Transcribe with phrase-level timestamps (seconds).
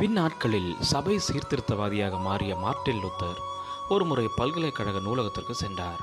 [0.00, 3.40] பின்னாட்களில் சபை சீர்திருத்தவாதியாக மாறிய மார்டின் லூத்தர்
[3.88, 6.00] ஒருமுறை பல்கலைக்கழக நூலகத்திற்கு சென்றார்.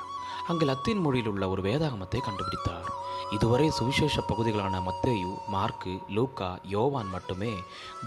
[0.48, 2.88] அங்கு லத்தீன் மொழியில் உள்ள ஒரு வேதாகமத்தை கண்டுபிடித்தார்.
[3.32, 7.54] இதுவரை சுவிசேஷ பகுதிகளான மத்தேயு மார்க்கு லூக்கா யோவான் மட்டுமே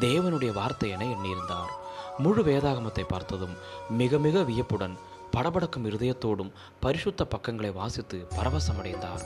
[0.00, 1.72] தேவனுடைய வார்த்தை என எண்ணியிருந்தார்.
[2.18, 3.56] முழு வேதாகமத்தை பார்த்ததும்
[4.00, 4.96] மிக மிக வியப்புடன்
[5.36, 9.24] படபடக்கும் இருதயத்தோடும் பரிசுத்த பக்கங்களை வாசித்து பரவசமடைந்தார்.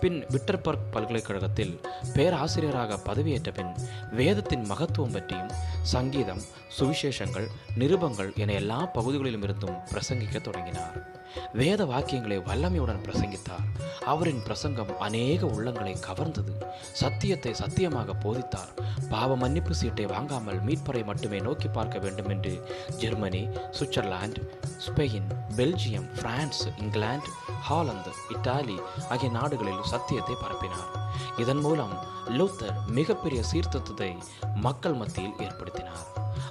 [0.00, 1.80] பின் விட்டர்பர்க் பல்கலைக்கழகத்தில்
[2.14, 3.72] பேராசிரியராக பதவியேற்ற பின்
[4.12, 5.52] வேதத்தின் மகத்துவம் பற்றியும்
[5.82, 6.42] சங்கீதம்
[6.78, 11.14] சுவிசேஷங்கள் நிருபங்கள் என எல்லா பகுதிகளிலும் இருந்தும் பிரசங்கிக்க தொடங்கினார்.
[11.52, 13.66] வேத வாக்கியங்களை வல்லமையுடன் பிரசங்கித்தார்.
[14.04, 16.52] அவரின் பிரசங்கம் அநேக உள்ளங்களை கவர்ந்தது.
[16.92, 18.72] சத்தியத்தை சத்தியமாக போதித்தார்.
[19.10, 24.42] பாவ மன்னிப்பு சீட்டை வாங்காமல் மீட்பரை மட்டுமே நோக்கி பார்க்க வேண்டும் என்று Germany Switzerland
[24.86, 28.78] Spain Belgium France England Holland Italy
[29.08, 30.90] ஆகிய நாடுகளில் சத்தியத்தை பரப்பினார்.
[31.38, 31.94] இதன் மூலம்
[32.28, 34.16] லூத்தர் மிகப்பெரிய சீர்திருத்தத்தை
[34.54, 36.06] மக்கள் மத்தியில் ஏற்படுத்தினார்.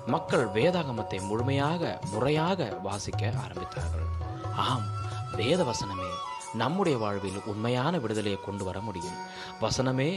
[0.05, 4.07] மக்கள் வேதாகமத்தை முழுமையாக முறையாக வாசிக்க ஆரம்பித்தார்கள்.
[4.55, 4.87] ஆம்
[5.35, 6.09] வேத வசனமே
[6.55, 9.21] நம்முடைய வாழ்வில் உண்மையான விடுதலையை கொண்டு வர முடியும்.
[9.61, 10.09] வசனமே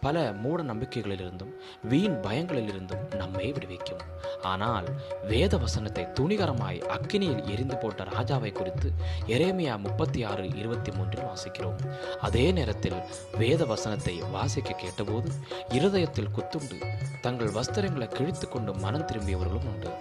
[0.00, 4.02] பல மூட நம்பிக்கைகளிலிருந்தும் வீண் பயங்களிலிருந்தும் நம்மை விடுவிக்கும்.
[4.42, 4.88] ஆனால்
[5.28, 8.88] வேத வசனத்தை துணிகரமாய் அக்கினியில் எரிந்து போட்ட ராஜாவை குறித்து
[9.26, 11.80] எரேமியா முப்பத்தி ஆறு இருபத்தி மூன்றில் வாசிக்கிறோம்.
[12.20, 12.98] அதே நேரத்தில்
[13.38, 15.30] வேத வசனத்தை வாசிக்க கேட்டபோது
[15.68, 16.78] இருதயத்தில் குத்துண்டு
[17.20, 19.92] தங்கள் வஸ்திரங்களை கிழித்து கொண்டு மனம் திரும்பியவர்களும் உண்டு.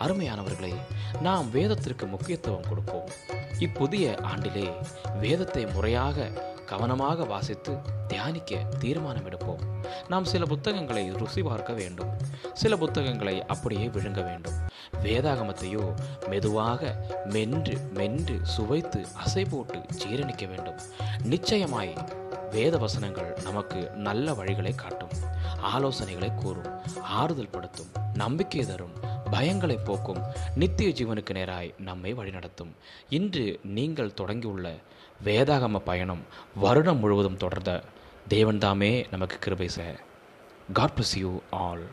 [0.00, 0.74] அருமையானவர்களே
[1.20, 3.10] நாம் வேதத்திற்கு முக்கியத்துவம் கொடுப்போம்.
[3.58, 4.74] இப்புதிய ஆண்டிலே
[5.18, 6.30] வேதத்தை முறையாக
[6.66, 7.76] கவனமாக வாசித்து
[8.08, 9.60] தியானிக்க தீர்மானம் எடுப்போம்
[10.08, 12.16] நாம் சில புத்தகங்களை ருசி பார்க்க வேண்டும்.
[12.52, 14.52] சில புத்தகங்களை அப்படியே விழுங்க வேண்டும்.
[15.02, 15.94] வேதாகமத்தையோ
[16.28, 20.80] மெதுவாக மென்று மென்று சுவைத்து அசை போட்டு ஜீரணிக்க வேண்டும்.
[21.22, 21.94] நிச்சயமாய்
[22.50, 25.08] வேத வசனங்கள் நமக்கு நல்ல வழிகளை காட்டும்.
[25.74, 26.80] ஆலோசனைகளை கூறும்.
[27.02, 27.90] ஆறுதல் படுத்தும்.
[28.14, 29.11] நம்பிக்கை தரும்.
[29.32, 30.22] பயங்களை போக்கும்
[30.54, 32.72] நித்திய ஜீவனுக்கு நேராய் நம்மை வழிநடத்தும்.
[33.08, 34.66] இன்று நீங்கள் தொடங்கியுள்ள
[35.24, 36.22] வேதாகம பயணம்
[36.54, 37.82] வருடம் முழுவதும் தொடர்ந்த
[38.28, 39.98] தேவன்தாமே நமக்கு கிருபை sir
[40.72, 41.84] God bless you all